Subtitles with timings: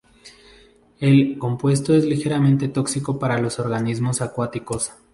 [0.99, 4.93] El compuesto es ligeramente tóxico para los organismos acuáticos.